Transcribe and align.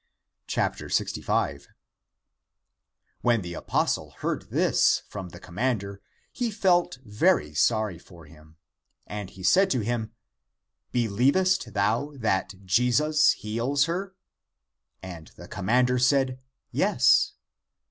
65. 0.47 1.67
When 3.21 3.43
the 3.43 3.53
apostle 3.53 4.15
heard 4.17 4.49
this 4.49 5.03
from 5.07 5.29
the 5.29 5.39
com 5.39 5.53
mander, 5.53 6.01
he 6.33 6.49
felt 6.49 6.97
very 7.05 7.53
sorry 7.53 7.99
for 7.99 8.25
him. 8.25 8.57
And 9.05 9.29
he 9.29 9.43
said 9.43 9.69
to 9.69 9.81
him, 9.81 10.11
''Believest 10.91 11.73
thou 11.73 12.13
that 12.15 12.55
Jesus 12.65 13.33
heals 13.33 13.85
her?" 13.85 14.15
And 15.03 15.27
the 15.35 15.47
commander 15.47 15.99
said," 15.99 16.39
Yes." 16.71 17.33